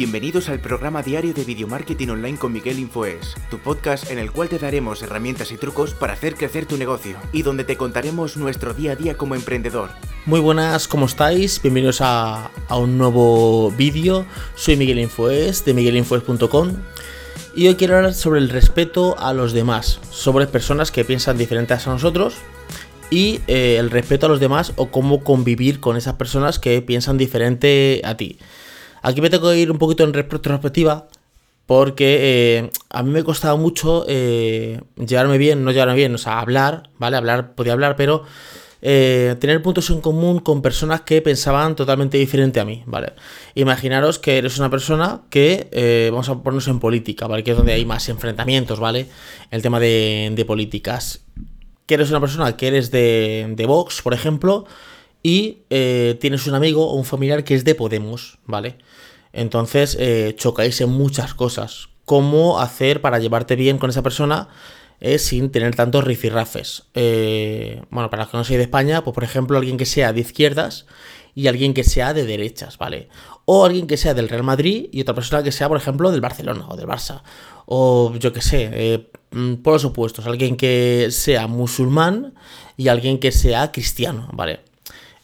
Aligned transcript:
Bienvenidos 0.00 0.48
al 0.48 0.60
programa 0.60 1.02
diario 1.02 1.34
de 1.34 1.44
Video 1.44 1.68
Marketing 1.68 2.08
Online 2.08 2.38
con 2.38 2.54
Miguel 2.54 2.78
Infoes, 2.78 3.34
tu 3.50 3.58
podcast 3.58 4.10
en 4.10 4.18
el 4.18 4.32
cual 4.32 4.48
te 4.48 4.58
daremos 4.58 5.02
herramientas 5.02 5.52
y 5.52 5.58
trucos 5.58 5.92
para 5.92 6.14
hacer 6.14 6.36
crecer 6.36 6.64
tu 6.64 6.78
negocio 6.78 7.18
y 7.34 7.42
donde 7.42 7.64
te 7.64 7.76
contaremos 7.76 8.38
nuestro 8.38 8.72
día 8.72 8.92
a 8.92 8.96
día 8.96 9.18
como 9.18 9.34
emprendedor. 9.34 9.90
Muy 10.24 10.40
buenas, 10.40 10.88
¿cómo 10.88 11.04
estáis? 11.04 11.60
Bienvenidos 11.60 11.98
a, 12.00 12.50
un 12.70 12.96
nuevo 12.96 13.70
vídeo. 13.72 14.24
Soy 14.54 14.76
Miguel 14.76 15.00
Infoes 15.00 15.66
de 15.66 15.74
miguelinfoes.com 15.74 16.76
y 17.54 17.68
hoy 17.68 17.74
quiero 17.74 17.96
hablar 17.96 18.14
sobre 18.14 18.40
el 18.40 18.48
respeto 18.48 19.18
a 19.18 19.34
los 19.34 19.52
demás, 19.52 20.00
sobre 20.10 20.46
personas 20.46 20.90
que 20.90 21.04
piensan 21.04 21.36
diferentes 21.36 21.86
a 21.86 21.90
nosotros 21.90 22.36
y 23.10 23.40
eh, 23.48 23.76
el 23.78 23.90
respeto 23.90 24.24
a 24.24 24.28
los 24.30 24.40
demás 24.40 24.72
o 24.76 24.90
cómo 24.90 25.22
convivir 25.22 25.78
con 25.78 25.98
esas 25.98 26.14
personas 26.14 26.58
que 26.58 26.80
piensan 26.80 27.18
diferente 27.18 28.00
a 28.02 28.16
ti. 28.16 28.38
Aquí 29.02 29.20
me 29.20 29.30
tengo 29.30 29.50
que 29.50 29.58
ir 29.58 29.70
un 29.70 29.78
poquito 29.78 30.04
en 30.04 30.12
retrospectiva 30.12 31.08
porque 31.70 32.18
eh, 32.20 32.70
a 32.88 33.04
mí 33.04 33.10
me 33.10 33.22
costaba 33.22 33.54
mucho 33.54 34.04
eh, 34.08 34.80
llevarme 34.96 35.38
bien, 35.38 35.64
no 35.64 35.70
llevarme 35.70 35.94
bien, 35.94 36.12
o 36.12 36.18
sea, 36.18 36.40
hablar, 36.40 36.90
¿vale? 36.98 37.16
Hablar, 37.16 37.54
podía 37.54 37.74
hablar, 37.74 37.94
pero 37.94 38.24
eh, 38.82 39.36
tener 39.38 39.62
puntos 39.62 39.88
en 39.90 40.00
común 40.00 40.40
con 40.40 40.62
personas 40.62 41.02
que 41.02 41.22
pensaban 41.22 41.76
totalmente 41.76 42.18
diferente 42.18 42.58
a 42.58 42.64
mí, 42.64 42.82
¿vale? 42.86 43.12
Imaginaros 43.54 44.18
que 44.18 44.38
eres 44.38 44.58
una 44.58 44.68
persona 44.68 45.20
que, 45.30 46.08
vamos 46.10 46.28
a 46.28 46.42
ponernos 46.42 46.66
en 46.66 46.80
política, 46.80 47.28
¿vale? 47.28 47.44
Que 47.44 47.52
es 47.52 47.56
donde 47.56 47.74
hay 47.74 47.84
más 47.84 48.08
enfrentamientos, 48.08 48.80
¿vale? 48.80 49.06
El 49.52 49.62
tema 49.62 49.78
de, 49.78 50.44
políticas. 50.44 51.20
Que 51.86 51.94
eres 51.94 52.10
una 52.10 52.18
persona 52.18 52.56
que 52.56 52.66
eres 52.66 52.90
de 52.90 53.64
Vox, 53.68 54.02
por 54.02 54.12
ejemplo, 54.12 54.66
y 55.22 55.62
eh, 55.70 56.16
tienes 56.20 56.46
un 56.46 56.54
amigo 56.54 56.88
o 56.88 56.94
un 56.94 57.04
familiar 57.04 57.44
que 57.44 57.54
es 57.54 57.64
de 57.64 57.74
Podemos, 57.74 58.38
¿vale? 58.46 58.76
Entonces 59.32 59.96
eh, 60.00 60.34
chocáis 60.36 60.80
en 60.80 60.90
muchas 60.90 61.34
cosas. 61.34 61.88
¿Cómo 62.04 62.60
hacer 62.60 63.00
para 63.00 63.18
llevarte 63.18 63.54
bien 63.54 63.78
con 63.78 63.90
esa 63.90 64.02
persona 64.02 64.48
eh, 65.00 65.18
sin 65.18 65.50
tener 65.50 65.76
tantos 65.76 66.04
rifirrafes? 66.04 66.84
bueno, 66.94 68.10
para 68.10 68.22
los 68.22 68.30
que 68.30 68.36
no 68.36 68.44
sois 68.44 68.58
de 68.58 68.64
España, 68.64 69.04
pues 69.04 69.14
por 69.14 69.24
ejemplo 69.24 69.58
alguien 69.58 69.76
que 69.76 69.86
sea 69.86 70.12
de 70.12 70.20
izquierdas 70.20 70.86
y 71.34 71.46
alguien 71.46 71.74
que 71.74 71.84
sea 71.84 72.12
de 72.12 72.24
derechas, 72.24 72.78
¿vale? 72.78 73.08
O 73.44 73.64
alguien 73.64 73.86
que 73.86 73.96
sea 73.96 74.14
del 74.14 74.28
Real 74.28 74.42
Madrid 74.42 74.88
y 74.90 75.02
otra 75.02 75.14
persona 75.14 75.42
que 75.44 75.52
sea, 75.52 75.68
por 75.68 75.76
ejemplo, 75.76 76.10
del 76.10 76.20
Barcelona 76.20 76.66
o 76.68 76.76
del 76.76 76.86
Barça. 76.86 77.22
O 77.66 78.12
yo 78.18 78.32
qué 78.32 78.40
sé, 78.40 79.08
mm, 79.30 79.54
por 79.56 79.74
los 79.74 79.84
opuestos, 79.84 80.26
alguien 80.26 80.56
que 80.56 81.08
sea 81.10 81.46
musulmán 81.46 82.34
y 82.76 82.88
alguien 82.88 83.18
que 83.20 83.30
sea 83.30 83.70
cristiano, 83.70 84.28
¿vale? 84.32 84.60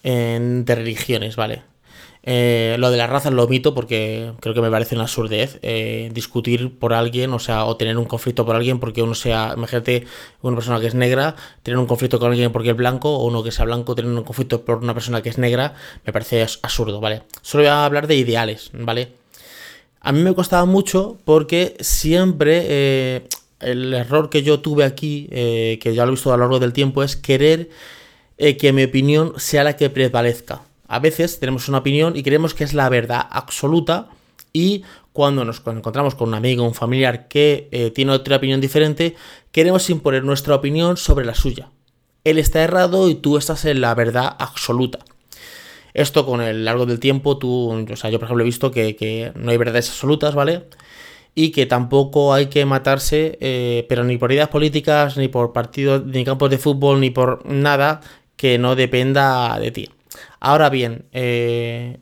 De 0.06 0.74
religiones, 0.74 1.36
¿vale? 1.36 1.62
Eh, 2.28 2.74
lo 2.80 2.90
de 2.90 2.96
las 2.96 3.08
razas 3.08 3.32
lo 3.32 3.44
omito 3.44 3.72
porque 3.72 4.32
creo 4.40 4.52
que 4.52 4.60
me 4.60 4.68
parece 4.68 4.96
una 4.96 5.04
absurdez 5.04 5.60
eh, 5.62 6.10
discutir 6.12 6.76
por 6.76 6.92
alguien, 6.92 7.32
o 7.32 7.38
sea, 7.38 7.64
o 7.66 7.76
tener 7.76 7.96
un 7.96 8.04
conflicto 8.04 8.44
por 8.44 8.56
alguien 8.56 8.80
porque 8.80 9.00
uno 9.00 9.14
sea, 9.14 9.54
imagínate, 9.56 10.06
una 10.42 10.56
persona 10.56 10.80
que 10.80 10.88
es 10.88 10.96
negra, 10.96 11.36
tener 11.62 11.78
un 11.78 11.86
conflicto 11.86 12.18
con 12.18 12.32
alguien 12.32 12.50
porque 12.50 12.70
es 12.70 12.76
blanco, 12.76 13.16
o 13.16 13.26
uno 13.26 13.44
que 13.44 13.52
sea 13.52 13.64
blanco, 13.64 13.94
tener 13.94 14.10
un 14.10 14.24
conflicto 14.24 14.64
por 14.64 14.78
una 14.78 14.92
persona 14.92 15.22
que 15.22 15.28
es 15.28 15.38
negra, 15.38 15.74
me 16.04 16.12
parece 16.12 16.42
absurdo, 16.42 17.00
¿vale? 17.00 17.22
Solo 17.42 17.62
voy 17.62 17.68
a 17.68 17.84
hablar 17.84 18.08
de 18.08 18.16
ideales, 18.16 18.70
¿vale? 18.72 19.12
A 20.00 20.10
mí 20.10 20.20
me 20.20 20.34
costaba 20.34 20.64
mucho 20.64 21.18
porque 21.24 21.76
siempre 21.78 22.66
eh, 22.68 23.28
el 23.60 23.94
error 23.94 24.30
que 24.30 24.42
yo 24.42 24.58
tuve 24.58 24.82
aquí, 24.82 25.28
que 25.30 25.92
ya 25.94 26.04
lo 26.04 26.08
he 26.08 26.14
visto 26.14 26.32
a 26.32 26.36
lo 26.36 26.42
largo 26.42 26.58
del 26.58 26.72
tiempo, 26.72 27.04
es 27.04 27.14
querer 27.14 27.70
eh, 28.38 28.56
que 28.56 28.72
mi 28.72 28.84
opinión 28.84 29.32
sea 29.36 29.64
la 29.64 29.76
que 29.76 29.90
prevalezca. 29.90 30.62
A 30.88 30.98
veces 30.98 31.40
tenemos 31.40 31.68
una 31.68 31.78
opinión 31.78 32.16
y 32.16 32.22
creemos 32.22 32.54
que 32.54 32.64
es 32.64 32.74
la 32.74 32.88
verdad 32.88 33.26
absoluta 33.30 34.08
y 34.52 34.84
cuando 35.12 35.44
nos 35.44 35.62
encontramos 35.66 36.14
con 36.14 36.28
un 36.28 36.34
amigo 36.34 36.62
un 36.62 36.74
familiar 36.74 37.26
que 37.28 37.68
eh, 37.72 37.90
tiene 37.90 38.12
otra 38.12 38.36
opinión 38.36 38.60
diferente, 38.60 39.16
queremos 39.50 39.88
imponer 39.88 40.24
nuestra 40.24 40.54
opinión 40.54 40.98
sobre 40.98 41.24
la 41.24 41.34
suya. 41.34 41.70
Él 42.24 42.38
está 42.38 42.62
errado 42.62 43.08
y 43.08 43.14
tú 43.14 43.38
estás 43.38 43.64
en 43.64 43.80
la 43.80 43.94
verdad 43.94 44.36
absoluta. 44.38 44.98
Esto 45.94 46.26
con 46.26 46.42
el 46.42 46.66
largo 46.66 46.84
del 46.84 47.00
tiempo, 47.00 47.38
tú, 47.38 47.70
o 47.90 47.96
sea, 47.96 48.10
yo 48.10 48.18
por 48.18 48.26
ejemplo 48.26 48.42
he 48.42 48.44
visto 48.44 48.70
que, 48.70 49.32
no 49.34 49.50
hay 49.50 49.56
verdades 49.56 49.88
absolutas, 49.88 50.34
¿vale? 50.34 50.64
Y 51.34 51.52
que 51.52 51.64
tampoco 51.64 52.34
hay 52.34 52.46
que 52.46 52.66
matarse, 52.66 53.38
eh, 53.40 53.86
pero 53.88 54.04
ni 54.04 54.18
por 54.18 54.30
ideas 54.30 54.48
políticas, 54.48 55.16
ni 55.16 55.28
por 55.28 55.54
partidos, 55.54 56.04
ni 56.04 56.24
campos 56.24 56.50
de 56.50 56.58
fútbol, 56.58 57.00
ni 57.00 57.08
por 57.08 57.46
nada 57.46 58.02
que 58.36 58.58
no 58.58 58.76
dependa 58.76 59.58
de 59.58 59.70
ti. 59.70 59.90
Ahora 60.40 60.70
bien, 60.70 61.06
eh, 61.12 61.98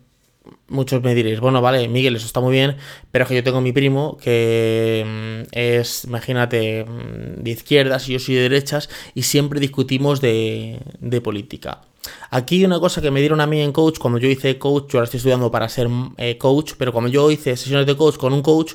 muchos 0.69 1.03
me 1.03 1.15
diréis, 1.15 1.41
bueno, 1.41 1.61
vale, 1.61 1.89
Miguel, 1.89 2.17
eso 2.17 2.27
está 2.27 2.41
muy 2.41 2.53
bien, 2.53 2.77
pero 3.11 3.25
es 3.25 3.29
que 3.29 3.35
yo 3.37 3.45
tengo 3.45 3.61
mi 3.61 3.73
primo 3.73 4.17
que 4.19 5.05
mm, 5.07 5.49
es, 5.53 6.05
imagínate, 6.05 6.85
mm, 6.85 7.43
de 7.43 7.51
izquierdas 7.51 8.09
y 8.09 8.15
yo 8.15 8.19
soy 8.19 8.35
de 8.37 8.43
derechas 8.43 8.89
y 9.15 9.23
siempre 9.23 9.61
discutimos 9.61 10.21
de, 10.21 10.81
política. 11.23 11.83
Aquí 12.31 12.65
una 12.65 12.81
cosa 12.81 13.01
que 13.01 13.11
me 13.11 13.21
dieron 13.21 13.41
a 13.41 13.47
mí 13.47 13.61
en 13.63 13.73
coach, 13.73 13.99
cuando 13.99 14.19
yo 14.19 14.29
hice 14.29 14.59
coach, 14.59 14.93
yo 14.93 14.99
ahora 14.99 15.05
estoy 15.05 15.19
estudiando 15.19 15.51
para 15.51 15.69
ser 15.69 15.89
eh, 16.19 16.37
coach, 16.37 16.73
pero 16.77 16.93
cuando 16.93 17.11
yo 17.11 17.31
hice 17.31 17.57
sesiones 17.57 17.87
de 17.87 17.97
coach 17.97 18.17
con 18.17 18.33
un 18.33 18.43
coach, 18.43 18.75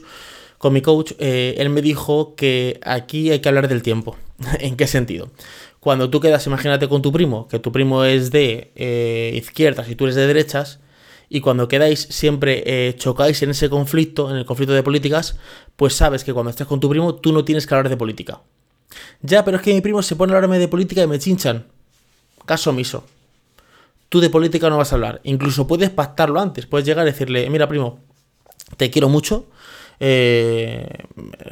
con 0.60 0.74
mi 0.74 0.82
coach, 0.82 1.14
eh, 1.18 1.56
él 1.58 1.70
me 1.70 1.82
dijo 1.82 2.36
que 2.36 2.80
aquí 2.84 3.32
hay 3.32 3.40
que 3.40 3.50
hablar 3.50 3.68
del 3.68 3.82
tiempo. 3.82 4.18
¿En 4.60 4.76
qué 4.76 4.86
sentido? 4.86 5.32
Cuando 5.80 6.10
tú 6.10 6.20
quedas, 6.20 6.46
imagínate 6.46 6.88
con 6.88 7.02
tu 7.02 7.12
primo, 7.12 7.48
que 7.48 7.58
tu 7.60 7.72
primo 7.72 8.04
es 8.04 8.30
de 8.30 8.72
eh, 8.76 9.32
izquierdas 9.36 9.90
y 9.90 9.96
tú 9.96 10.04
eres 10.04 10.16
de 10.16 10.28
derechas, 10.28 10.80
y 11.30 11.40
cuando 11.40 11.70
quedáis 11.70 12.02
siempre 12.02 12.64
eh, 12.66 12.96
chocáis 12.98 13.42
en 13.42 13.52
ese 13.52 13.70
conflicto, 13.70 14.30
en 14.30 14.36
el 14.36 14.46
conflicto 14.46 14.74
de 14.74 14.84
políticas, 14.84 15.38
pues 15.78 15.96
sabes 15.96 16.26
que 16.26 16.34
cuando 16.34 16.50
estés 16.50 16.68
con 16.68 16.82
tu 16.82 16.90
primo 16.90 17.16
tú 17.16 17.32
no 17.32 17.46
tienes 17.46 17.66
que 17.66 17.74
hablar 17.76 17.88
de 17.88 17.96
política. 17.96 18.42
Ya, 19.22 19.46
pero 19.46 19.58
es 19.58 19.64
que 19.64 19.74
mi 19.74 19.80
primo 19.80 20.02
se 20.02 20.18
pone 20.18 20.34
a 20.34 20.36
hablarme 20.36 20.60
de 20.60 20.68
política 20.68 21.04
y 21.04 21.08
me 21.08 21.20
chinchan. 21.20 21.68
Caso 22.46 22.72
omiso. 22.72 23.06
Tú 24.10 24.20
de 24.20 24.30
política 24.30 24.70
no 24.70 24.78
vas 24.78 24.92
a 24.92 24.96
hablar. 24.96 25.22
Incluso 25.24 25.68
puedes 25.68 25.92
pactarlo 25.92 26.42
antes. 26.42 26.66
Puedes 26.66 26.86
llegar 26.86 27.08
y 27.08 27.12
decirle, 27.12 27.48
mira 27.50 27.70
primo, 27.70 28.00
te 28.76 28.90
quiero 28.90 29.08
mucho, 29.08 29.46
eh, 30.00 30.88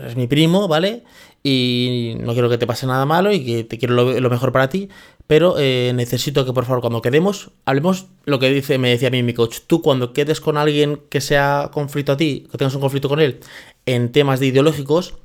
es 0.08 0.16
mi 0.16 0.28
primo, 0.28 0.68
¿vale? 0.68 1.04
Y 1.44 2.16
no 2.20 2.34
quiero 2.34 2.50
que 2.50 2.58
te 2.58 2.68
pase 2.68 2.88
nada 2.88 3.06
malo 3.06 3.32
y 3.32 3.46
que 3.46 3.64
te 3.64 3.78
quiero 3.78 3.94
lo, 3.94 4.30
mejor 4.30 4.52
para 4.52 4.70
ti, 4.70 4.90
pero 5.28 5.56
eh, 5.58 5.92
necesito 5.96 6.46
que 6.46 6.54
por 6.54 6.66
favor 6.66 6.82
cuando 6.82 7.02
quedemos, 7.02 7.52
hablemos 7.66 8.08
lo 8.26 8.40
que 8.40 8.50
dice, 8.50 8.78
me 8.78 8.90
decía 8.90 9.10
a 9.10 9.12
mí 9.12 9.24
mi 9.24 9.34
coach, 9.34 9.60
tú 9.68 9.82
cuando 9.82 10.14
quedes 10.14 10.42
con 10.42 10.58
alguien 10.58 11.02
que 11.10 11.22
sea 11.22 11.70
conflicto 11.72 12.14
a 12.14 12.18
ti, 12.18 12.48
que 12.52 12.58
tengas 12.58 12.76
un 12.76 12.82
conflicto 12.82 13.10
con 13.10 13.20
él, 13.20 13.40
en 13.86 14.12
temas 14.12 14.40
de 14.40 14.48
ideológicos, 14.48 15.16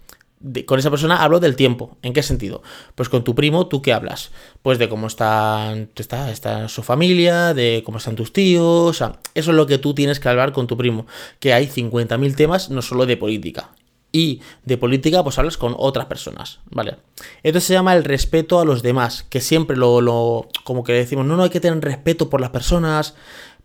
con 0.66 0.78
esa 0.78 0.90
persona 0.90 1.22
hablo 1.22 1.40
del 1.40 1.56
tiempo. 1.56 1.96
¿En 2.02 2.12
qué 2.12 2.22
sentido? 2.22 2.62
Pues 2.94 3.08
con 3.08 3.24
tu 3.24 3.34
primo, 3.34 3.66
¿tú 3.66 3.82
qué 3.82 3.92
hablas? 3.92 4.30
Pues 4.62 4.78
de 4.78 4.88
cómo 4.88 5.06
está, 5.06 5.74
está, 5.96 6.30
está 6.30 6.68
su 6.68 6.82
familia, 6.82 7.54
de 7.54 7.82
cómo 7.84 7.98
están 7.98 8.16
tus 8.16 8.32
tíos. 8.32 9.00
eso 9.00 9.16
es 9.34 9.46
lo 9.56 9.66
que 9.66 9.78
tú 9.78 9.94
tienes 9.94 10.20
que 10.20 10.28
hablar 10.28 10.52
con 10.52 10.66
tu 10.66 10.76
primo. 10.76 11.06
Que 11.38 11.52
hay 11.52 11.66
50.000 11.66 12.34
temas, 12.34 12.70
no 12.70 12.82
solo 12.82 13.06
de 13.06 13.16
política. 13.16 13.70
Y 14.12 14.42
de 14.64 14.76
política, 14.76 15.22
pues 15.22 15.38
hablas 15.38 15.56
con 15.56 15.74
otras 15.78 16.04
personas, 16.04 16.60
¿vale? 16.70 16.96
Esto 17.42 17.60
se 17.60 17.72
llama 17.72 17.96
el 17.96 18.04
respeto 18.04 18.60
a 18.60 18.64
los 18.66 18.82
demás, 18.82 19.24
que 19.30 19.40
siempre 19.40 19.74
lo, 19.74 20.02
lo 20.02 20.48
como 20.64 20.84
que 20.84 20.92
decimos, 20.92 21.24
no, 21.24 21.36
no 21.36 21.44
hay 21.44 21.50
que 21.50 21.60
tener 21.60 21.82
respeto 21.82 22.28
por 22.28 22.42
las 22.42 22.50
personas, 22.50 23.14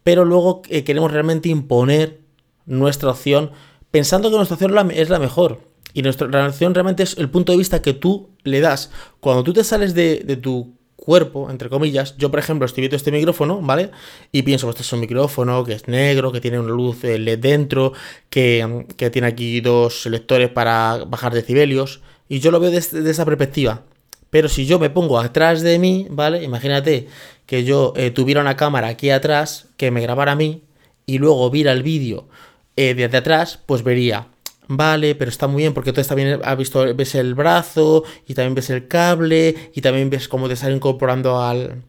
pero 0.03 0.23
luego 0.23 0.61
eh, 0.69 0.85
queremos 0.85 1.11
realmente 1.11 1.49
imponer 1.49 2.21
nuestra 2.65 3.09
opción 3.11 3.51
pensando 3.91 4.29
que 4.29 4.38
nuestra 4.38 4.55
opción 4.55 4.91
es 4.91 5.09
la 5.09 5.19
mejor. 5.19 5.59
Y 5.97 6.03
nuestra 6.03 6.28
relación 6.28 6.75
realmente 6.75 7.02
es 7.02 7.18
el 7.18 7.28
punto 7.28 7.53
de 7.53 7.58
vista 7.58 7.81
que 7.81 7.91
tú 7.91 8.30
le 8.44 8.62
das. 8.62 8.91
Cuando 9.19 9.44
tú 9.44 9.52
te 9.52 9.63
sales 9.63 9.96
de, 9.96 10.40
tu 10.40 10.75
cuerpo, 10.96 11.50
entre 11.50 11.69
comillas, 11.69 12.16
yo 12.19 12.30
por 12.30 12.40
ejemplo 12.40 12.68
estoy 12.68 12.81
viendo 12.81 12.97
este 12.97 13.12
micrófono, 13.12 13.62
¿vale? 13.62 13.89
Y 14.31 14.44
pienso, 14.44 14.68
que 14.68 14.71
este 14.74 14.83
es 14.83 14.94
un 14.94 15.00
micrófono 15.00 15.63
que 15.63 15.74
es 15.74 15.88
negro, 15.88 16.31
que 16.31 16.39
tiene 16.39 16.60
una 16.60 16.69
luz 16.69 17.04
eh, 17.04 17.18
LED 17.18 17.39
dentro, 17.39 17.94
que, 18.30 18.86
tiene 19.12 19.27
aquí 19.27 19.60
dos 19.60 20.04
selectores 20.04 20.50
para 20.51 21.04
bajar 21.07 21.33
decibelios. 21.33 22.01
Y 22.30 22.42
yo 22.42 22.51
lo 22.51 22.60
veo 22.60 22.69
desde, 22.69 23.10
esa 23.10 23.25
perspectiva. 23.25 23.81
Pero 24.30 24.50
si 24.50 24.68
yo 24.68 24.77
me 24.77 24.92
pongo 24.92 25.18
atrás 25.18 25.63
de 25.63 25.80
mí, 25.80 26.06
¿vale? 26.12 26.44
Imagínate 26.44 27.07
que 27.48 27.63
yo 27.63 27.94
eh, 27.95 28.12
tuviera 28.12 28.42
una 28.42 28.56
cámara 28.56 28.89
aquí 28.89 29.10
atrás 29.10 29.69
que 29.77 29.89
me 29.89 30.01
grabara 30.01 30.33
a 30.33 30.36
mí 30.36 30.62
y 31.07 31.18
luego 31.18 31.50
viera 31.50 31.71
el 31.71 31.81
vídeo 31.81 32.27
eh, 32.75 32.94
desde 32.94 33.18
atrás, 33.18 33.60
pues 33.66 33.81
vería 33.81 34.27
Vale, 34.68 35.16
pero 35.16 35.30
está 35.30 35.48
muy 35.48 35.64
bien 35.64 35.74
porque 35.74 35.94
tú 35.94 36.02
también 36.04 36.42
has 36.44 36.58
visto, 36.58 36.94
ves 36.94 37.16
el 37.16 37.36
brazo 37.36 38.04
y 38.28 38.34
también 38.34 38.56
ves 38.56 38.69
el 38.69 38.88
cable 38.88 39.56
y 39.74 39.81
también 39.81 40.10
ves 40.10 40.28
cómo 40.28 40.48
te 40.48 40.56
está 40.56 40.69
incorporando 40.69 41.42
al, 41.42 41.84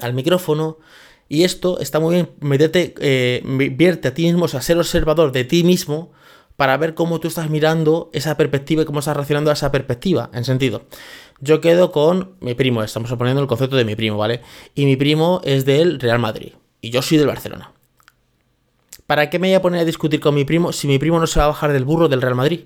al 0.00 0.14
micrófono. 0.14 0.78
Y 1.28 1.44
esto 1.44 1.80
está 1.80 2.00
muy 2.00 2.14
bien, 2.14 2.30
meterte, 2.40 2.94
eh, 3.00 3.42
vierte 3.72 4.08
a 4.08 4.14
ti 4.14 4.24
mismo, 4.24 4.44
o 4.44 4.48
sea, 4.48 4.60
ser 4.60 4.76
observador 4.78 5.32
de 5.32 5.44
ti 5.44 5.64
mismo 5.64 6.12
para 6.56 6.76
ver 6.76 6.94
cómo 6.94 7.18
tú 7.18 7.28
estás 7.28 7.50
mirando 7.50 8.10
esa 8.12 8.36
perspectiva 8.36 8.82
y 8.82 8.84
cómo 8.84 9.00
estás 9.00 9.16
reaccionando 9.16 9.50
a 9.50 9.54
esa 9.54 9.72
perspectiva, 9.72 10.30
en 10.34 10.44
sentido. 10.44 10.84
Yo 11.40 11.60
quedo 11.60 11.90
con 11.90 12.36
mi 12.40 12.54
primo, 12.54 12.82
estamos 12.82 13.12
poniendo 13.14 13.42
el 13.42 13.48
concepto 13.48 13.76
de 13.76 13.84
mi 13.84 13.96
primo, 13.96 14.18
¿vale? 14.18 14.42
Y 14.74 14.84
mi 14.84 14.96
primo 14.96 15.40
es 15.44 15.64
del 15.64 15.98
Real 15.98 16.18
Madrid 16.18 16.52
y 16.80 16.90
yo 16.90 17.02
soy 17.02 17.18
del 17.18 17.26
Barcelona. 17.26 17.73
¿Para 19.06 19.30
qué 19.30 19.38
me 19.38 19.48
voy 19.48 19.54
a 19.54 19.62
poner 19.62 19.80
a 19.80 19.84
discutir 19.84 20.20
con 20.20 20.34
mi 20.34 20.44
primo 20.44 20.72
si 20.72 20.86
mi 20.86 20.98
primo 20.98 21.18
no 21.18 21.26
se 21.26 21.38
va 21.38 21.46
a 21.46 21.48
bajar 21.48 21.72
del 21.72 21.84
burro 21.84 22.08
del 22.08 22.22
Real 22.22 22.34
Madrid? 22.34 22.64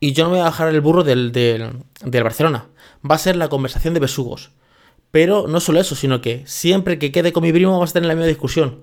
Y 0.00 0.12
yo 0.12 0.24
no 0.24 0.30
me 0.30 0.36
voy 0.36 0.42
a 0.42 0.50
bajar 0.50 0.68
el 0.68 0.80
burro 0.80 1.04
del, 1.04 1.30
del, 1.32 1.72
del 2.02 2.22
Barcelona. 2.22 2.68
Va 3.08 3.16
a 3.16 3.18
ser 3.18 3.36
la 3.36 3.48
conversación 3.48 3.92
de 3.94 4.00
besugos. 4.00 4.50
Pero 5.10 5.46
no 5.48 5.60
solo 5.60 5.80
eso, 5.80 5.94
sino 5.94 6.20
que 6.20 6.42
siempre 6.46 6.98
que 6.98 7.12
quede 7.12 7.32
con 7.32 7.42
mi 7.42 7.52
primo 7.52 7.72
vamos 7.72 7.90
a 7.90 7.92
tener 7.94 8.08
la 8.08 8.14
misma 8.14 8.28
discusión. 8.28 8.80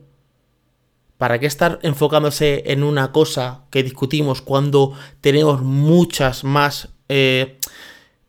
¿Para 1.18 1.40
qué 1.40 1.48
estar 1.48 1.80
enfocándose 1.82 2.64
en 2.68 2.84
una 2.84 3.12
cosa 3.12 3.64
que 3.72 3.82
discutimos 3.82 4.42
cuando 4.42 4.94
tenemos 5.22 5.62
muchas 5.62 6.44
más 6.44 6.90
eh, 7.10 7.58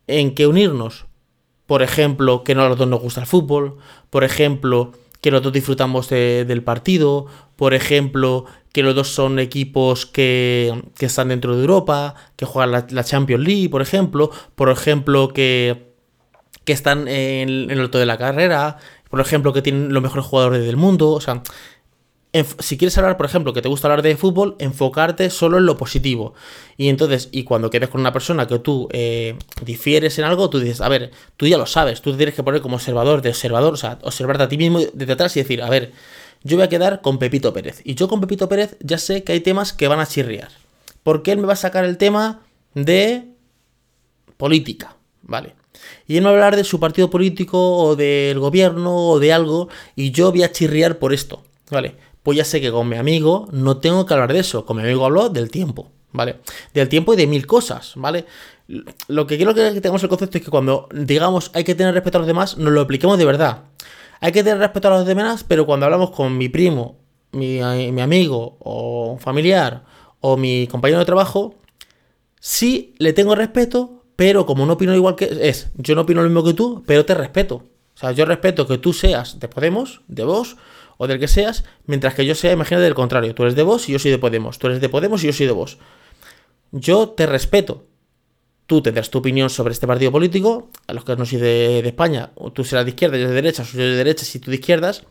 en 0.07 0.33
que 0.33 0.47
unirnos? 0.47 1.05
Por 1.67 1.83
ejemplo, 1.83 2.43
que 2.43 2.55
no 2.55 2.63
a 2.63 2.69
los 2.69 2.79
dos 2.79 2.87
nos 2.87 3.01
gusta 3.01 3.21
el 3.21 3.27
fútbol. 3.27 3.77
Por 4.09 4.23
ejemplo, 4.23 4.93
que 5.21 5.31
los 5.31 5.41
dos 5.41 5.53
disfrutamos 5.53 6.09
de, 6.09 6.45
del 6.45 6.63
partido. 6.63 7.25
Por 7.55 7.73
ejemplo, 7.73 8.45
que 8.71 8.83
los 8.83 8.95
dos 8.95 9.09
son 9.09 9.39
equipos 9.39 10.05
que, 10.05 10.83
que 10.97 11.05
están 11.05 11.29
dentro 11.29 11.55
de 11.55 11.61
Europa, 11.61 12.15
que 12.35 12.45
juegan 12.45 12.71
la, 12.71 12.87
la, 12.89 13.03
Champions 13.03 13.43
League, 13.43 13.69
por 13.69 13.81
ejemplo. 13.81 14.31
Por 14.55 14.69
ejemplo, 14.69 15.29
que, 15.29 15.93
que 16.63 16.73
están 16.73 17.07
en, 17.07 17.49
en 17.49 17.71
el 17.71 17.79
alto 17.81 17.97
de 17.99 18.05
la 18.05 18.17
carrera. 18.17 18.77
Por 19.09 19.19
ejemplo, 19.19 19.53
que 19.53 19.61
tienen 19.61 19.93
los 19.93 20.03
mejores 20.03 20.25
jugadores 20.25 20.65
del 20.65 20.77
mundo. 20.77 21.11
O 21.11 21.21
sea, 21.21 21.41
si 22.59 22.77
quieres 22.77 22.97
hablar, 22.97 23.17
por 23.17 23.25
ejemplo, 23.25 23.53
que 23.53 23.61
te 23.61 23.69
gusta 23.69 23.87
hablar 23.87 24.03
de 24.03 24.15
fútbol, 24.15 24.55
enfocarte 24.59 25.29
solo 25.31 25.57
en 25.57 25.65
lo 25.65 25.77
positivo. 25.77 26.33
Y 26.77 26.89
entonces, 26.89 27.29
y 27.31 27.43
cuando 27.43 27.69
quedes 27.69 27.89
con 27.89 28.01
una 28.01 28.13
persona 28.13 28.45
que 28.45 28.59
tú 28.59 28.87
eh, 28.91 29.35
difieres 29.65 30.19
en 30.19 30.25
algo, 30.25 30.49
tú 30.49 30.59
dices, 30.59 30.81
a 30.81 30.89
ver, 30.89 31.11
tú 31.37 31.47
ya 31.47 31.57
lo 31.57 31.65
sabes, 31.65 32.01
tú 32.01 32.15
tienes 32.15 32.35
que 32.35 32.43
poner 32.43 32.61
como 32.61 32.75
observador 32.75 33.21
de 33.21 33.29
observador, 33.29 33.73
o 33.73 33.77
sea, 33.77 33.97
observarte 34.03 34.43
a 34.43 34.47
ti 34.47 34.57
mismo 34.57 34.79
desde 34.93 35.13
atrás 35.13 35.35
y 35.37 35.41
decir, 35.41 35.63
a 35.63 35.69
ver, 35.69 35.91
yo 36.43 36.57
voy 36.57 36.65
a 36.65 36.69
quedar 36.69 37.01
con 37.01 37.17
Pepito 37.17 37.51
Pérez. 37.51 37.81
Y 37.83 37.95
yo 37.95 38.07
con 38.07 38.21
Pepito 38.21 38.47
Pérez 38.47 38.77
ya 38.79 38.99
sé 38.99 39.23
que 39.23 39.33
hay 39.33 39.39
temas 39.39 39.73
que 39.73 39.87
van 39.87 39.99
a 39.99 40.05
chirriar. 40.05 40.49
Porque 41.01 41.31
él 41.31 41.39
me 41.39 41.47
va 41.47 41.53
a 41.53 41.57
sacar 41.57 41.83
el 41.83 41.97
tema 41.97 42.41
de 42.75 43.25
política, 44.37 44.95
¿vale? 45.23 45.55
Y 46.07 46.17
él 46.17 46.23
me 46.23 46.25
va 46.25 46.31
a 46.31 46.33
hablar 46.35 46.55
de 46.55 46.63
su 46.63 46.79
partido 46.79 47.09
político 47.09 47.77
o 47.77 47.95
del 47.95 48.39
gobierno 48.39 48.95
o 48.95 49.19
de 49.19 49.33
algo 49.33 49.69
y 49.95 50.11
yo 50.11 50.31
voy 50.31 50.43
a 50.43 50.51
chirriar 50.51 50.99
por 50.99 51.13
esto, 51.13 51.43
¿vale? 51.69 51.95
Pues 52.23 52.37
ya 52.37 52.45
sé 52.45 52.61
que 52.61 52.71
con 52.71 52.87
mi 52.87 52.97
amigo 52.97 53.47
no 53.51 53.77
tengo 53.77 54.05
que 54.05 54.13
hablar 54.13 54.33
de 54.33 54.39
eso. 54.39 54.65
Con 54.65 54.77
mi 54.77 54.83
amigo 54.83 55.05
hablo 55.05 55.29
del 55.29 55.49
tiempo, 55.49 55.91
¿vale? 56.11 56.37
Del 56.73 56.89
tiempo 56.89 57.13
y 57.13 57.17
de 57.17 57.27
mil 57.27 57.45
cosas, 57.47 57.93
¿vale? 57.95 58.25
Lo 59.07 59.25
que 59.25 59.37
quiero 59.37 59.53
que 59.53 59.71
tengamos 59.81 60.03
el 60.03 60.09
concepto 60.09 60.37
es 60.37 60.43
que 60.43 60.51
cuando 60.51 60.87
digamos 60.93 61.51
hay 61.53 61.63
que 61.63 61.75
tener 61.75 61.93
respeto 61.93 62.17
a 62.17 62.21
los 62.21 62.27
demás, 62.27 62.57
nos 62.57 62.73
lo 62.73 62.81
apliquemos 62.81 63.17
de 63.17 63.25
verdad. 63.25 63.63
Hay 64.19 64.31
que 64.31 64.43
tener 64.43 64.59
respeto 64.59 64.89
a 64.89 64.91
los 64.91 65.05
demás, 65.05 65.45
pero 65.47 65.65
cuando 65.65 65.85
hablamos 65.85 66.11
con 66.11 66.37
mi 66.37 66.49
primo, 66.49 66.97
mi, 67.31 67.59
mi 67.91 68.01
amigo 68.01 68.57
o 68.59 69.17
familiar 69.19 69.85
o 70.19 70.35
mi 70.35 70.67
compañero 70.67 70.99
de 70.99 71.05
trabajo, 71.05 71.55
sí 72.39 72.93
le 72.97 73.13
tengo 73.13 73.35
respeto, 73.35 74.03
pero 74.15 74.45
como 74.45 74.65
no 74.65 74.73
opino 74.73 74.93
igual 74.93 75.15
que 75.15 75.29
es, 75.41 75.71
yo 75.75 75.95
no 75.95 76.01
opino 76.01 76.21
lo 76.21 76.29
mismo 76.29 76.43
que 76.43 76.53
tú, 76.53 76.83
pero 76.85 77.05
te 77.05 77.15
respeto. 77.15 77.63
O 77.99 78.01
sea, 78.01 78.13
yo 78.13 78.23
respeto 78.23 78.65
que 78.65 78.77
tú 78.77 78.93
seas 78.93 79.41
de 79.41 79.49
Podemos, 79.49 79.99
de 80.07 80.23
vos, 80.23 80.55
o 80.95 81.05
del 81.05 81.19
que 81.19 81.27
seas, 81.27 81.65
mientras 81.85 82.13
que 82.13 82.25
yo 82.25 82.33
sea, 82.33 82.53
imagínate 82.53 82.85
del 82.85 82.95
contrario, 82.95 83.35
tú 83.35 83.43
eres 83.43 83.55
de 83.55 83.63
vos 83.63 83.89
y 83.89 83.91
yo 83.91 83.99
soy 83.99 84.11
de 84.11 84.17
Podemos, 84.17 84.57
tú 84.57 84.67
eres 84.67 84.79
de 84.79 84.87
Podemos 84.87 85.21
y 85.21 85.27
yo 85.27 85.33
soy 85.33 85.47
de 85.47 85.51
vos. 85.51 85.79
Yo 86.71 87.09
te 87.09 87.25
respeto. 87.25 87.87
Tú 88.67 88.81
tendrás 88.81 89.09
tu 89.09 89.17
opinión 89.17 89.49
sobre 89.49 89.73
este 89.73 89.85
partido 89.85 90.13
político, 90.13 90.69
a 90.87 90.93
los 90.93 91.03
que 91.03 91.17
no 91.17 91.25
soy 91.25 91.39
de, 91.39 91.79
España, 91.79 92.31
o 92.35 92.53
tú 92.53 92.63
serás 92.63 92.85
de 92.85 92.91
izquierda, 92.91 93.17
yo 93.17 93.27
de 93.27 93.33
derecha, 93.33 93.63
o 93.63 93.65
yo 93.65 93.79
de 93.79 93.95
derecha 93.97 94.25
y 94.33 94.39
tú 94.39 94.49
de 94.49 94.55
izquierdas, 94.55 95.03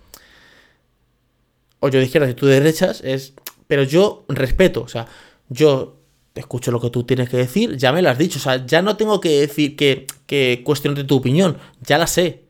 o 1.80 1.90
yo 1.90 1.98
de 1.98 2.06
izquierdas 2.06 2.30
y 2.30 2.34
tú 2.34 2.46
de 2.46 2.54
derechas, 2.54 3.02
es... 3.04 3.34
pero 3.66 3.82
yo 3.82 4.24
respeto, 4.28 4.80
o 4.80 4.88
sea, 4.88 5.08
yo 5.50 5.98
escucho 6.34 6.70
lo 6.70 6.80
que 6.80 6.88
tú 6.88 7.04
tienes 7.04 7.28
que 7.28 7.36
decir, 7.36 7.76
ya 7.76 7.92
me 7.92 8.00
lo 8.00 8.08
has 8.08 8.16
dicho, 8.16 8.38
o 8.38 8.42
sea, 8.42 8.64
ya 8.64 8.80
no 8.80 8.96
tengo 8.96 9.20
que 9.20 9.40
decir 9.40 9.76
que, 9.76 10.06
que 10.24 10.62
cuestionarte 10.64 11.04
tu 11.04 11.16
opinión, 11.16 11.58
ya 11.82 11.98
la 11.98 12.06
sé, 12.06 12.47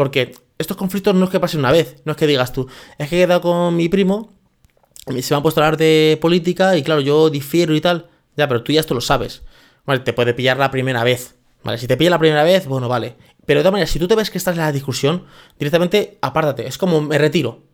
porque 0.00 0.34
estos 0.56 0.78
conflictos 0.78 1.14
no 1.14 1.26
es 1.26 1.30
que 1.30 1.38
pasen 1.38 1.60
una 1.60 1.70
vez, 1.70 1.96
no 2.06 2.12
es 2.12 2.16
que 2.16 2.26
digas 2.26 2.54
tú, 2.54 2.66
es 2.96 3.06
que 3.10 3.18
he 3.18 3.26
quedado 3.26 3.42
con 3.42 3.76
mi 3.76 3.90
primo, 3.90 4.32
se 5.06 5.34
me 5.34 5.36
han 5.36 5.42
puesto 5.42 5.60
a 5.60 5.66
hablar 5.66 5.76
de 5.76 6.16
política 6.22 6.74
y 6.78 6.82
claro, 6.82 7.02
yo 7.02 7.28
difiero 7.28 7.74
y 7.74 7.82
tal, 7.82 8.08
ya, 8.34 8.48
pero 8.48 8.62
tú 8.62 8.72
ya 8.72 8.80
esto 8.80 8.94
lo 8.94 9.02
sabes. 9.02 9.42
Vale, 9.84 10.00
te 10.00 10.14
puede 10.14 10.32
pillar 10.32 10.56
la 10.56 10.70
primera 10.70 11.04
vez. 11.04 11.36
Vale, 11.64 11.76
si 11.76 11.86
te 11.86 11.98
pilla 11.98 12.08
la 12.08 12.18
primera 12.18 12.44
vez, 12.44 12.66
bueno, 12.66 12.88
vale. 12.88 13.16
Pero 13.44 13.60
de 13.60 13.64
todas 13.64 13.72
maneras, 13.72 13.90
si 13.90 13.98
tú 13.98 14.08
te 14.08 14.14
ves 14.14 14.30
que 14.30 14.38
estás 14.38 14.56
en 14.56 14.62
la 14.62 14.72
discusión, 14.72 15.26
directamente 15.58 16.16
apártate. 16.22 16.66
Es 16.66 16.78
como 16.78 17.02
me 17.02 17.18
retiro. 17.18 17.64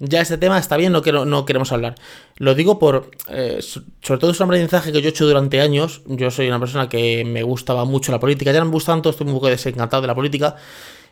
Ya 0.00 0.20
este 0.20 0.38
tema 0.38 0.58
está 0.58 0.76
bien, 0.76 0.92
no, 0.92 1.00
no 1.24 1.44
queremos 1.44 1.72
hablar. 1.72 1.96
Lo 2.36 2.54
digo 2.54 2.78
por. 2.78 3.10
Eh, 3.28 3.58
sobre 3.60 4.20
todo 4.20 4.30
es 4.30 4.38
un 4.38 4.44
aprendizaje 4.44 4.92
que 4.92 5.00
yo 5.00 5.08
he 5.08 5.10
hecho 5.10 5.26
durante 5.26 5.60
años. 5.60 6.02
Yo 6.06 6.30
soy 6.30 6.46
una 6.46 6.60
persona 6.60 6.88
que 6.88 7.24
me 7.24 7.42
gustaba 7.42 7.84
mucho 7.84 8.12
la 8.12 8.20
política. 8.20 8.52
Ya 8.52 8.60
no 8.60 8.66
me 8.66 8.72
gusta 8.72 8.92
tanto, 8.92 9.10
estoy 9.10 9.26
un 9.26 9.34
poco 9.34 9.48
desencantado 9.48 10.00
de 10.00 10.06
la 10.06 10.14
política 10.14 10.56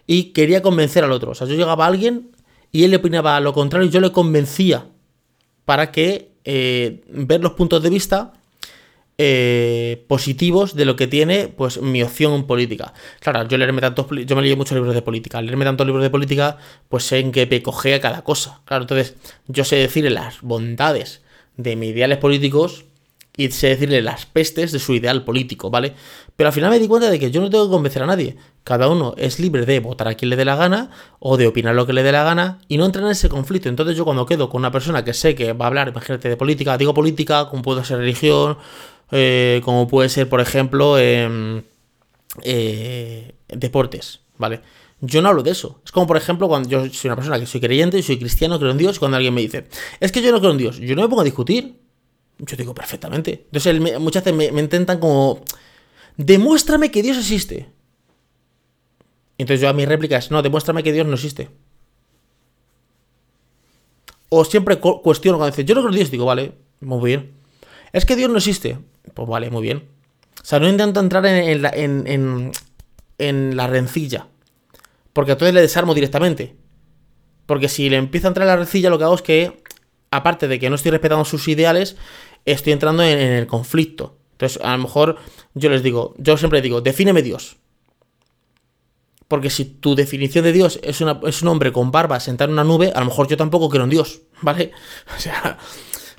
y 0.06 0.32
quería 0.32 0.62
convencer 0.62 1.02
al 1.02 1.12
otro. 1.12 1.32
O 1.32 1.34
sea, 1.34 1.46
yo 1.48 1.54
llegaba 1.54 1.84
a 1.84 1.88
alguien 1.88 2.30
y 2.70 2.84
él 2.84 2.92
le 2.92 2.98
opinaba 2.98 3.40
lo 3.40 3.52
contrario 3.52 3.88
y 3.88 3.90
yo 3.90 4.00
le 4.00 4.12
convencía 4.12 4.86
para 5.64 5.90
que 5.90 6.30
eh, 6.44 7.02
ver 7.08 7.40
los 7.40 7.52
puntos 7.52 7.82
de 7.82 7.90
vista 7.90 8.34
eh, 9.18 10.04
positivos 10.08 10.74
de 10.74 10.84
lo 10.84 10.94
que 10.96 11.06
tiene 11.06 11.48
pues 11.48 11.80
mi 11.80 12.02
opción 12.02 12.46
política. 12.46 12.92
Claro, 13.20 13.48
yo 13.48 13.56
leerme 13.56 13.80
tantos 13.80 14.06
yo 14.26 14.36
me 14.36 14.42
leí 14.42 14.54
muchos 14.56 14.74
libros 14.74 14.94
de 14.94 15.02
política. 15.02 15.40
Leerme 15.40 15.64
tantos 15.64 15.86
libros 15.86 16.02
de 16.02 16.10
política, 16.10 16.58
pues 16.88 17.04
sé 17.04 17.20
en 17.20 17.32
qué 17.32 17.62
a 17.94 18.00
cada 18.00 18.22
cosa. 18.22 18.60
Claro, 18.64 18.82
entonces 18.82 19.14
yo 19.48 19.64
sé 19.64 19.76
decirle 19.76 20.10
las 20.10 20.42
bondades 20.42 21.22
de 21.56 21.76
mis 21.76 21.90
ideales 21.90 22.18
políticos 22.18 22.84
y 23.36 23.50
sé 23.50 23.68
decirle 23.68 24.00
las 24.02 24.26
pestes 24.26 24.72
de 24.72 24.78
su 24.78 24.94
ideal 24.94 25.24
político, 25.24 25.70
¿vale? 25.70 25.94
Pero 26.36 26.48
al 26.48 26.52
final 26.52 26.70
me 26.70 26.78
di 26.78 26.88
cuenta 26.88 27.10
de 27.10 27.18
que 27.18 27.30
yo 27.30 27.40
no 27.40 27.50
tengo 27.50 27.66
que 27.66 27.70
convencer 27.70 28.02
a 28.02 28.06
nadie. 28.06 28.36
Cada 28.64 28.88
uno 28.88 29.14
es 29.18 29.38
libre 29.38 29.66
de 29.66 29.80
votar 29.80 30.08
a 30.08 30.14
quien 30.14 30.30
le 30.30 30.36
dé 30.36 30.44
la 30.44 30.56
gana 30.56 30.90
o 31.18 31.36
de 31.36 31.46
opinar 31.46 31.74
lo 31.74 31.86
que 31.86 31.92
le 31.92 32.02
dé 32.02 32.12
la 32.12 32.24
gana 32.24 32.58
y 32.68 32.78
no 32.78 32.86
entrar 32.86 33.04
en 33.04 33.10
ese 33.10 33.28
conflicto. 33.28 33.68
Entonces 33.68 33.96
yo 33.96 34.04
cuando 34.04 34.26
quedo 34.26 34.48
con 34.48 34.60
una 34.60 34.72
persona 34.72 35.04
que 35.04 35.12
sé 35.12 35.34
que 35.34 35.52
va 35.52 35.66
a 35.66 35.68
hablar, 35.68 35.88
imagínate, 35.88 36.28
de 36.28 36.36
política, 36.36 36.78
digo 36.78 36.94
política, 36.94 37.48
como 37.48 37.62
puede 37.62 37.84
ser 37.84 37.98
religión, 37.98 38.56
eh, 39.10 39.60
como 39.64 39.86
puede 39.86 40.08
ser, 40.08 40.28
por 40.28 40.40
ejemplo, 40.40 40.98
eh, 40.98 41.62
eh, 42.42 43.34
deportes, 43.48 44.20
¿vale? 44.38 44.60
Yo 45.00 45.20
no 45.22 45.28
hablo 45.28 45.42
de 45.42 45.50
eso. 45.50 45.80
Es 45.84 45.92
como, 45.92 46.06
por 46.06 46.16
ejemplo, 46.16 46.48
cuando 46.48 46.68
yo 46.68 46.88
soy 46.88 47.08
una 47.08 47.16
persona 47.16 47.38
que 47.38 47.46
soy 47.46 47.60
creyente, 47.60 48.02
soy 48.02 48.18
cristiano, 48.18 48.58
creo 48.58 48.70
en 48.70 48.78
Dios, 48.78 48.98
cuando 48.98 49.16
alguien 49.16 49.34
me 49.34 49.42
dice, 49.42 49.68
es 50.00 50.10
que 50.10 50.22
yo 50.22 50.32
no 50.32 50.40
creo 50.40 50.52
en 50.52 50.58
Dios, 50.58 50.78
yo 50.78 50.96
no 50.96 51.02
me 51.02 51.08
pongo 51.08 51.20
a 51.20 51.24
discutir. 51.24 51.86
Yo 52.38 52.56
digo 52.56 52.74
perfectamente. 52.74 53.46
Entonces 53.50 54.00
muchas 54.00 54.24
veces 54.24 54.52
me, 54.52 54.60
intentan 54.60 54.98
como... 54.98 55.42
Demuéstrame 56.16 56.90
que 56.90 57.02
Dios 57.02 57.16
existe. 57.16 57.70
Entonces 59.38 59.60
yo 59.60 59.68
a 59.68 59.72
mi 59.72 59.84
réplica 59.84 60.16
es, 60.16 60.30
no, 60.30 60.42
demuéstrame 60.42 60.82
que 60.82 60.92
Dios 60.92 61.06
no 61.06 61.14
existe. 61.14 61.50
O 64.28 64.44
siempre 64.44 64.78
cuestiono 64.78 65.38
cuando 65.38 65.54
dice, 65.54 65.64
yo 65.64 65.74
no 65.74 65.82
creo 65.82 65.90
en 65.90 65.96
Dios, 65.96 66.10
digo, 66.10 66.24
vale, 66.24 66.52
muy 66.80 67.04
bien. 67.04 67.32
Es 67.92 68.04
que 68.04 68.16
Dios 68.16 68.30
no 68.30 68.38
existe. 68.38 68.78
Pues 69.14 69.28
vale, 69.28 69.50
muy 69.50 69.62
bien. 69.62 69.88
O 70.42 70.44
sea, 70.44 70.60
no 70.60 70.68
intento 70.68 71.00
entrar 71.00 71.24
en, 71.26 71.62
la, 71.62 71.70
en, 71.70 72.52
en 73.18 73.56
la 73.56 73.66
rencilla. 73.66 74.28
Porque 75.12 75.32
entonces 75.32 75.54
le 75.54 75.62
desarmo 75.62 75.94
directamente. 75.94 76.56
Porque 77.46 77.68
si 77.68 77.88
le 77.88 77.96
empiezo 77.96 78.26
a 78.26 78.28
entrar 78.28 78.46
en 78.46 78.48
la 78.48 78.56
rencilla, 78.56 78.90
lo 78.90 78.98
que 78.98 79.04
hago 79.04 79.14
es 79.14 79.22
que 79.22 79.62
aparte 80.10 80.48
de 80.48 80.58
que 80.58 80.68
no 80.68 80.76
estoy 80.76 80.90
respetando 80.90 81.24
sus 81.24 81.46
ideales, 81.48 81.96
estoy 82.44 82.72
entrando 82.72 83.02
en, 83.02 83.18
el 83.18 83.46
conflicto. 83.46 84.18
Entonces, 84.32 84.60
a 84.62 84.76
lo 84.76 84.82
mejor 84.82 85.16
yo 85.54 85.70
les 85.70 85.82
digo, 85.82 86.14
yo 86.18 86.36
siempre 86.36 86.60
digo, 86.60 86.80
defíneme 86.80 87.22
Dios. 87.22 87.56
Porque 89.28 89.50
si 89.50 89.64
tu 89.64 89.94
definición 89.94 90.44
de 90.44 90.52
Dios 90.52 90.78
es, 90.82 91.00
es 91.00 91.42
un 91.42 91.48
hombre 91.48 91.72
con 91.72 91.90
barba 91.90 92.20
sentado 92.20 92.48
en 92.48 92.52
una 92.52 92.64
nube, 92.64 92.92
a 92.94 93.00
lo 93.00 93.06
mejor 93.06 93.26
yo 93.26 93.36
tampoco 93.36 93.68
quiero 93.68 93.84
en 93.84 93.90
Dios, 93.90 94.20
¿vale? 94.42 94.72
O 95.16 95.20
sea, 95.20 95.58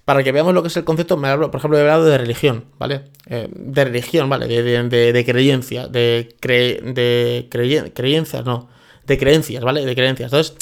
para 0.08 0.24
que 0.24 0.32
veamos 0.32 0.54
lo 0.54 0.62
que 0.62 0.70
es 0.70 0.78
el 0.78 0.86
concepto, 0.86 1.18
me 1.18 1.28
hablo, 1.28 1.52
por 1.52 1.60
ejemplo, 1.60 1.78
he 1.78 1.82
hablado 1.82 2.06
de 2.06 2.18
religión, 2.18 2.64
¿vale? 2.80 3.02
Eh, 3.26 3.50
de 3.54 3.84
religión, 3.84 4.30
¿vale? 4.30 4.48
De, 4.48 4.64
de, 4.64 5.26
creencia, 5.26 5.90
de, 5.90 6.34
creencias, 6.40 8.46
no, 8.46 8.70
de 9.06 9.18
creencias, 9.18 9.66
¿vale? 9.66 9.86
De 9.86 9.94
creencias. 9.96 10.32
Entonces, 10.32 10.56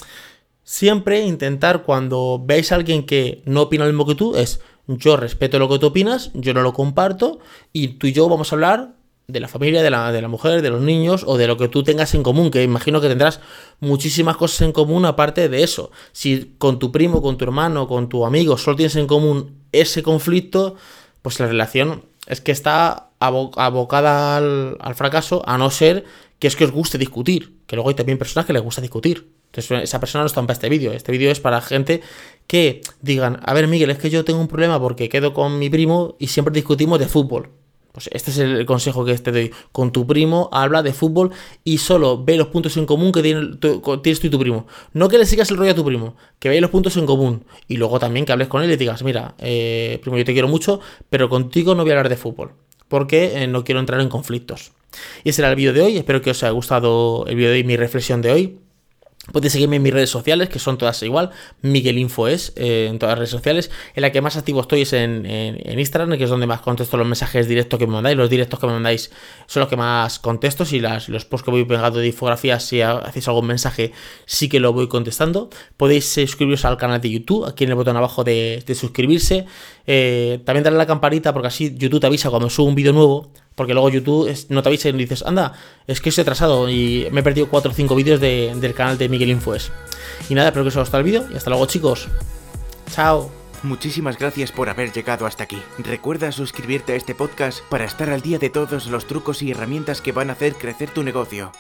siempre 0.64 1.22
intentar 1.22 1.84
cuando 1.84 2.42
veis 2.44 2.72
a 2.72 2.75
alguien 2.75 3.06
que 3.06 3.44
no 3.46 3.62
opina 3.62 3.84
lo 3.84 3.92
mismo 3.92 4.08
que 4.08 4.16
tú, 4.16 4.36
es 4.36 4.62
yo 4.88 5.16
respeto 5.16 5.60
lo 5.60 5.70
que 5.70 5.78
tú 5.78 5.86
opinas, 5.86 6.32
yo 6.34 6.56
no 6.56 6.64
lo 6.64 6.74
comparto 6.74 7.38
y 7.72 8.00
tú 8.00 8.08
y 8.08 8.14
yo 8.14 8.28
vamos 8.28 8.52
a 8.52 8.56
hablar 8.56 8.95
de 9.27 9.39
la 9.39 9.48
familia, 9.48 9.82
de 9.82 9.89
la, 9.89 10.12
de 10.12 10.22
la 10.22 10.27
mujer, 10.27 10.62
de 10.62 10.70
los 10.70 10.82
niños 10.82 11.24
o 11.25 11.38
de 11.38 11.48
lo 11.48 11.58
que 11.58 11.67
tú 11.67 11.84
tengas 11.84 12.13
en 12.13 12.24
común, 12.24 12.51
que 12.51 12.63
imagino 12.63 13.01
que 13.01 13.08
tendrás 13.08 13.39
muchísimas 13.79 14.38
cosas 14.38 14.62
en 14.62 14.72
común 14.72 15.05
aparte 15.05 15.50
de 15.50 15.63
eso. 15.63 15.91
Si 16.12 16.55
con 16.58 16.79
tu 16.79 16.91
primo, 16.91 17.22
con 17.22 17.38
tu 17.38 17.46
hermano, 17.46 17.88
con 17.88 18.10
tu 18.10 18.25
amigo 18.25 18.58
solo 18.58 18.77
tienes 18.77 18.96
en 18.96 19.08
común 19.08 19.60
ese 19.72 20.03
conflicto, 20.03 20.75
pues 21.22 21.39
la 21.39 21.48
relación 21.48 22.03
es 22.27 22.41
que 22.41 22.51
está 22.51 23.10
abocada 23.20 24.38
al, 24.38 24.77
al 24.79 24.96
fracaso, 24.96 25.41
a 25.48 25.58
no 25.58 25.72
ser 25.72 26.05
que 26.39 26.48
es 26.48 26.55
que 26.55 26.65
os 26.65 26.72
guste 26.72 26.98
discutir, 26.98 27.58
que 27.65 27.75
luego 27.75 27.89
hay 27.89 27.96
también 27.96 28.17
personas 28.17 28.46
que 28.46 28.53
les 28.53 28.62
gusta 28.62 28.82
discutir. 28.82 29.27
Entonces 29.48 29.84
esa 29.84 30.00
persona 30.00 30.24
no 30.24 30.27
está 30.27 30.41
para 30.41 30.53
este 30.53 30.70
vídeo. 30.70 30.91
Este 30.91 31.12
vídeo 31.12 31.32
es 31.32 31.39
para 31.39 31.62
gente 31.62 32.01
que 32.46 32.82
digan, 33.01 33.39
a 33.44 33.53
ver 33.53 33.67
Miguel, 33.67 33.89
es 33.89 33.98
que 33.98 34.10
yo 34.10 34.25
tengo 34.25 34.39
un 34.39 34.48
problema 34.48 34.79
porque 34.79 35.08
quedo 35.08 35.34
con 35.34 35.58
mi 35.60 35.70
primo 35.70 36.15
y 36.20 36.27
siempre 36.27 36.53
discutimos 36.53 37.00
de 37.00 37.08
fútbol. 37.08 37.50
Pues 37.96 38.10
este 38.12 38.30
es 38.30 38.40
el 38.40 38.66
consejo 38.66 39.06
que 39.06 39.18
te 39.18 39.32
doy. 39.32 39.54
Con 39.72 39.94
tu 39.94 40.06
primo 40.06 40.50
habla 40.52 40.84
de 40.84 40.92
fútbol 40.92 41.32
y 41.64 41.78
solo 41.78 42.22
ve 42.22 42.36
los 42.36 42.48
puntos 42.48 42.75
en 42.75 42.86
común 42.86 43.14
que 43.14 43.22
tienes 43.22 43.58
tú 43.62 43.82
y 44.04 44.30
tu 44.30 44.38
primo. 44.38 44.68
No 44.92 45.08
que 45.08 45.18
le 45.18 45.25
sigas 45.25 45.50
el 45.50 45.56
rollo 45.56 45.72
a 45.72 45.75
tu 45.75 45.86
primo, 45.86 46.18
que 46.40 46.50
veáis 46.50 46.62
los 46.62 46.72
puntos 46.72 46.98
en 46.98 47.06
común. 47.06 47.46
Y 47.70 47.78
luego 47.78 47.98
también 47.98 48.25
que 48.25 48.34
hables 48.34 48.50
con 48.50 48.62
él 48.62 48.70
y 48.70 48.75
digas, 48.75 49.02
mira, 49.02 49.36
eh, 49.38 49.98
primo, 50.02 50.18
yo 50.18 50.25
te 50.25 50.34
quiero 50.34 50.50
mucho, 50.50 50.82
pero 51.10 51.30
contigo 51.30 51.74
no 51.74 51.84
voy 51.84 51.92
a 51.92 51.94
hablar 51.94 52.10
de 52.10 52.18
fútbol. 52.18 52.52
Porque 52.90 53.42
eh, 53.42 53.48
no 53.48 53.64
quiero 53.64 53.80
entrar 53.80 54.02
en 54.02 54.10
conflictos. 54.10 54.74
Y 55.24 55.30
ese 55.30 55.42
era 55.42 55.52
el 55.52 55.56
vídeo 55.56 55.72
de 55.72 55.82
hoy. 55.82 55.98
Espero 55.98 56.22
que 56.22 56.32
os 56.32 56.44
haya 56.44 56.52
gustado 56.52 57.25
el 57.28 57.38
vídeo 57.38 57.52
de 57.52 57.56
hoy, 57.56 57.64
mi 57.64 57.78
reflexión 57.78 58.22
de 58.22 58.32
hoy. 58.32 58.60
Podéis 59.32 59.53
seguirme 59.53 59.77
en 59.77 59.82
mis 59.82 59.91
redes 59.91 60.12
sociales, 60.12 60.50
que 60.50 60.60
son 60.60 60.77
todas 60.77 61.01
igual. 61.01 61.32
Miguel 61.62 61.98
Info 61.98 62.27
es 62.27 62.53
eh, 62.55 62.88
en 62.89 63.00
todas 63.00 63.13
las 63.13 63.20
redes 63.20 63.32
sociales. 63.32 63.72
En 63.96 64.03
la 64.03 64.12
que 64.12 64.22
más 64.22 64.38
activo 64.38 64.62
estoy 64.62 64.82
es 64.82 64.94
en, 64.94 65.25
Instagram, 65.25 66.15
que 66.17 66.25
es 66.25 66.29
donde 66.29 66.46
más 66.46 66.62
contesto 66.62 66.96
los 66.96 67.08
mensajes 67.08 67.48
directos 67.48 67.79
que 67.79 67.88
me 67.88 67.94
mandáis. 67.94 68.15
Los 68.15 68.29
directos 68.29 68.60
que 68.60 68.67
me 68.67 68.74
mandáis 68.74 69.10
son 69.48 69.62
los 69.62 69.70
que 69.70 69.77
más 69.77 70.20
contesto. 70.20 70.63
Si 70.63 70.79
las, 70.79 71.10
los 71.10 71.25
posts 71.25 71.46
que 71.46 71.51
voy 71.51 71.65
pegando 71.65 72.00
de 72.00 72.08
infografías, 72.08 72.63
si 72.63 72.82
hacéis 72.82 73.27
algún 73.27 73.48
mensaje, 73.48 73.94
sí 74.25 74.48
que 74.48 74.60
lo 74.60 74.74
voy 74.74 74.88
contestando. 74.88 75.50
Podéis 75.75 76.05
suscribiros 76.05 76.63
al 76.63 76.77
canal 76.77 77.01
de 77.01 77.10
YouTube, 77.10 77.46
aquí 77.46 77.63
en 77.63 77.72
el 77.72 77.75
botón 77.75 77.98
abajo 77.98 78.24
de, 78.24 78.63
suscribirse. 78.75 79.46
Eh, 79.88 80.39
también 80.46 80.63
darle 80.63 80.77
a 80.77 80.84
la 80.84 80.88
campanita, 80.88 81.34
porque 81.34 81.48
así 81.48 81.75
YouTube 81.75 82.00
te 82.00 82.08
avisa 82.08 82.29
cuando 82.29 82.50
subo 82.50 82.67
un 82.67 82.75
vídeo 82.75 82.94
nuevo. 82.94 83.32
Porque 83.55 83.74
luego 83.74 83.89
YouTube 83.89 84.29
no 84.50 84.62
te 84.62 84.69
avisa 84.69 84.89
y 84.89 84.91
dices, 84.93 85.24
anda, 85.25 85.53
es 85.88 86.01
que 86.01 86.09
estoy 86.09 86.24
atrasado 86.24 86.69
y 86.69 87.07
me 87.12 87.21
he 87.21 87.24
perdido 87.24 87.47
4 87.50 87.71
o 87.71 87.74
5 87.74 87.95
vídeos 87.95 88.19
del 88.19 88.74
canal 88.74 88.97
de 88.97 89.09
Miguel 89.09 89.29
Infoes. 89.29 89.71
Y 90.29 90.35
nada, 90.35 90.50
espero 90.50 90.63
que 90.63 90.69
os 90.69 90.75
haya 90.75 90.81
gustado 90.81 91.00
el 91.00 91.05
vídeo 91.05 91.25
y 91.31 91.38
hasta 91.38 91.50
luego 91.50 91.65
chicos. 91.65 92.07
Chao. 92.91 93.31
Muchísimas 93.63 94.19
gracias 94.19 94.51
por 94.51 94.69
haber 94.69 94.91
llegado 94.91 95.25
hasta 95.25 95.45
aquí. 95.45 95.57
Recuerda 95.79 96.31
suscribirte 96.31 96.93
a 96.93 96.95
este 96.97 97.15
podcast 97.15 97.62
para 97.69 97.85
estar 97.85 98.12
al 98.12 98.21
día 98.21 98.38
de 98.38 98.51
todos 98.51 98.85
los 98.88 99.07
trucos 99.07 99.41
y 99.41 99.51
herramientas 99.51 100.01
que 100.01 100.12
van 100.12 100.29
a 100.29 100.33
hacer 100.33 100.53
crecer 100.53 100.91
tu 100.91 101.01
negocio. 101.01 101.51